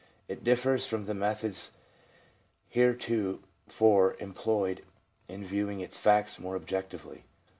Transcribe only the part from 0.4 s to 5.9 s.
differs from the methods heretofore employed in viewing